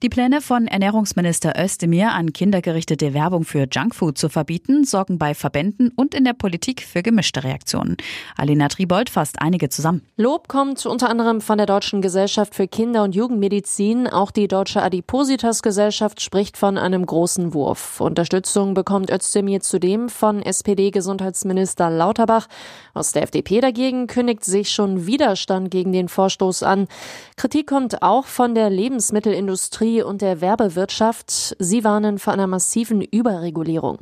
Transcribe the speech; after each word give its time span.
Die 0.00 0.08
Pläne 0.08 0.40
von 0.40 0.68
Ernährungsminister 0.68 1.54
Özdemir 1.60 2.12
an 2.12 2.32
kindergerichtete 2.32 3.14
Werbung 3.14 3.42
für 3.42 3.66
Junkfood 3.68 4.16
zu 4.16 4.28
verbieten, 4.28 4.84
sorgen 4.84 5.18
bei 5.18 5.34
Verbänden 5.34 5.90
und 5.90 6.14
in 6.14 6.22
der 6.22 6.34
Politik 6.34 6.82
für 6.82 7.02
gemischte 7.02 7.42
Reaktionen. 7.42 7.96
Alena 8.36 8.68
Tribold 8.68 9.10
fasst 9.10 9.42
einige 9.42 9.70
zusammen. 9.70 10.02
Lob 10.16 10.46
kommt 10.46 10.86
unter 10.86 11.10
anderem 11.10 11.40
von 11.40 11.58
der 11.58 11.66
Deutschen 11.66 12.00
Gesellschaft 12.00 12.54
für 12.54 12.68
Kinder- 12.68 13.02
und 13.02 13.16
Jugendmedizin. 13.16 14.06
Auch 14.06 14.30
die 14.30 14.46
Deutsche 14.46 14.82
Adipositas-Gesellschaft 14.82 16.20
spricht 16.20 16.56
von 16.56 16.78
einem 16.78 17.04
großen 17.04 17.52
Wurf. 17.52 18.00
Unterstützung 18.00 18.74
bekommt 18.74 19.10
Özdemir 19.10 19.62
zudem 19.62 20.10
von 20.10 20.42
SPD-Gesundheitsminister 20.42 21.90
Lauterbach. 21.90 22.46
Aus 22.94 23.10
der 23.10 23.24
FDP 23.24 23.60
dagegen 23.60 24.06
kündigt 24.06 24.44
sich 24.44 24.70
schon 24.70 25.08
Widerstand 25.08 25.72
gegen 25.72 25.90
den 25.90 26.08
Vorstoß 26.08 26.62
an. 26.62 26.86
Kritik 27.36 27.66
kommt 27.66 28.00
auch 28.02 28.26
von 28.26 28.54
der 28.54 28.70
Lebensmittelindustrie 28.70 29.87
Industrie 29.88 30.02
und 30.02 30.22
der 30.22 30.40
Werbewirtschaft. 30.40 31.56
Sie 31.58 31.84
warnen 31.84 32.18
vor 32.18 32.32
einer 32.32 32.46
massiven 32.46 33.00
Überregulierung. 33.00 33.98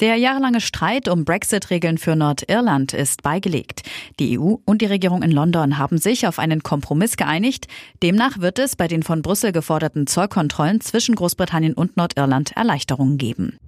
Der 0.00 0.16
jahrelange 0.16 0.60
Streit 0.60 1.08
um 1.08 1.24
Brexit-Regeln 1.24 1.96
für 1.96 2.16
Nordirland 2.16 2.92
ist 2.92 3.22
beigelegt. 3.22 3.82
Die 4.20 4.38
EU 4.38 4.56
und 4.66 4.82
die 4.82 4.86
Regierung 4.86 5.22
in 5.22 5.30
London 5.30 5.78
haben 5.78 5.96
sich 5.96 6.26
auf 6.26 6.38
einen 6.38 6.62
Kompromiss 6.62 7.16
geeinigt. 7.16 7.66
Demnach 8.02 8.38
wird 8.40 8.58
es 8.58 8.76
bei 8.76 8.88
den 8.88 9.02
von 9.02 9.22
Brüssel 9.22 9.52
geforderten 9.52 10.06
Zollkontrollen 10.06 10.82
zwischen 10.82 11.14
Großbritannien 11.14 11.72
und 11.72 11.96
Nordirland 11.96 12.52
Erleichterungen 12.56 13.16
geben. 13.16 13.58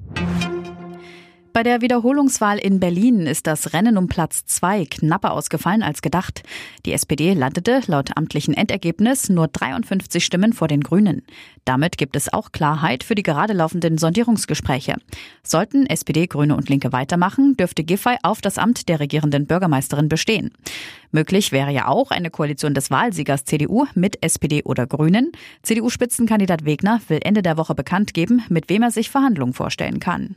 Bei 1.59 1.65
der 1.65 1.81
Wiederholungswahl 1.81 2.59
in 2.59 2.79
Berlin 2.79 3.27
ist 3.27 3.49
das 3.49 3.73
Rennen 3.73 3.99
um 3.99 4.07
Platz 4.07 4.47
zwei 4.47 4.85
knapper 4.85 5.33
ausgefallen 5.33 5.83
als 5.83 6.03
gedacht. 6.03 6.45
Die 6.87 6.93
SPD 6.93 7.35
landete 7.35 7.81
laut 7.89 8.17
amtlichen 8.17 8.55
Endergebnis 8.55 9.29
nur 9.29 9.49
53 9.49 10.25
Stimmen 10.25 10.53
vor 10.53 10.69
den 10.69 10.83
Grünen. 10.83 11.23
Damit 11.65 11.99
gibt 11.99 12.15
es 12.15 12.33
auch 12.33 12.53
Klarheit 12.53 13.03
für 13.03 13.17
die 13.17 13.25
gerade 13.25 13.55
laufenden 13.55 13.99
Sondierungsgespräche. 13.99 14.99
Sollten 15.43 15.87
SPD, 15.87 16.29
Grüne 16.29 16.55
und 16.55 16.69
Linke 16.69 16.93
weitermachen, 16.93 17.57
dürfte 17.57 17.83
Giffey 17.83 18.19
auf 18.23 18.41
das 18.41 18.57
Amt 18.57 18.89
der 18.89 19.01
regierenden 19.01 19.49
Bürgermeisterin 19.49 20.09
bestehen. 20.09 20.53
Möglich 21.11 21.51
wäre 21.51 21.73
ja 21.73 21.89
auch 21.89 22.13
eine 22.13 22.31
Koalition 22.31 22.73
des 22.73 22.93
Wahlsiegers 22.93 23.45
CDU 23.47 23.87
mit 23.97 24.23
SPD 24.23 24.63
oder 24.63 24.87
Grünen. 24.87 25.33
CDU-Spitzenkandidat 25.65 26.65
Wegner 26.65 27.01
will 27.09 27.19
Ende 27.21 27.43
der 27.43 27.57
Woche 27.57 27.75
bekannt 27.75 28.15
geben, 28.15 28.45
mit 28.49 28.69
wem 28.69 28.85
er 28.85 28.93
sich 28.93 29.11
Verhandlungen 29.11 29.55
vorstellen 29.55 29.99
kann. 29.99 30.37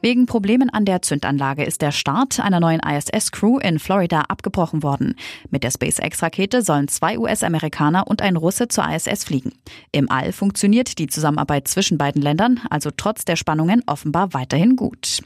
Wegen 0.00 0.26
Problemen 0.26 0.70
an 0.70 0.84
der 0.84 1.02
Zündanlage 1.02 1.64
ist 1.64 1.82
der 1.82 1.90
Start 1.90 2.38
einer 2.38 2.60
neuen 2.60 2.80
ISS-Crew 2.80 3.58
in 3.58 3.78
Florida 3.78 4.22
abgebrochen 4.28 4.82
worden. 4.82 5.16
Mit 5.50 5.64
der 5.64 5.70
SpaceX-Rakete 5.70 6.62
sollen 6.62 6.88
zwei 6.88 7.18
US-Amerikaner 7.18 8.06
und 8.06 8.22
ein 8.22 8.36
Russe 8.36 8.68
zur 8.68 8.88
ISS 8.88 9.24
fliegen. 9.24 9.52
Im 9.90 10.10
All 10.10 10.32
funktioniert 10.32 10.98
die 10.98 11.08
Zusammenarbeit 11.08 11.66
zwischen 11.66 11.98
beiden 11.98 12.22
Ländern 12.22 12.60
also 12.70 12.90
trotz 12.96 13.24
der 13.24 13.36
Spannungen 13.36 13.82
offenbar 13.86 14.34
weiterhin 14.34 14.76
gut. 14.76 15.20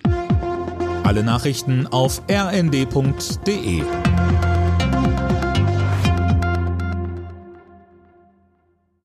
Alle 1.05 1.23
Nachrichten 1.23 1.87
auf 1.89 2.23
rnd.de 2.31 3.83